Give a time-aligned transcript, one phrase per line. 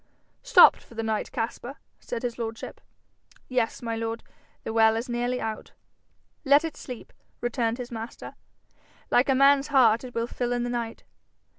[0.41, 2.81] 'Stopped for the night, Caspar?' said his lordship.
[3.47, 4.23] 'Yes, my lord;
[4.63, 5.73] the well is nearly out.'
[6.43, 8.33] 'Let it sleep,' returned his master;
[9.11, 11.03] 'like a man's heart it will fill in the night.